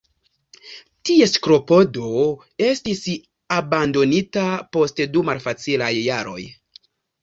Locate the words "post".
4.75-5.07